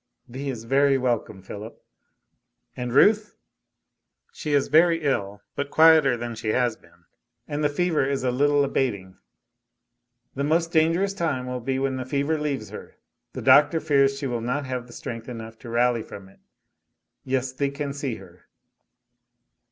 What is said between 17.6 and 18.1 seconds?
can